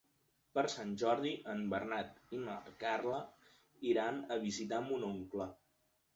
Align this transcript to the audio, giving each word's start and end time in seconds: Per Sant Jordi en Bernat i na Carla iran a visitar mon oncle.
Per 0.53 0.61
Sant 0.75 0.93
Jordi 1.01 1.33
en 1.53 1.61
Bernat 1.73 2.33
i 2.39 2.39
na 2.47 2.57
Carla 2.85 3.21
iran 3.93 4.19
a 4.35 4.41
visitar 4.49 4.83
mon 4.89 5.07
oncle. 5.13 5.51